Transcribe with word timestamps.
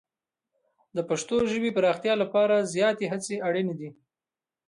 د 0.95 0.97
پښتو 1.09 1.35
ژبې 1.51 1.71
پراختیا 1.77 2.13
لپاره 2.23 2.67
زیاتې 2.73 3.05
هڅې 3.13 3.35
اړینې 3.47 3.73
دي. 3.79 3.89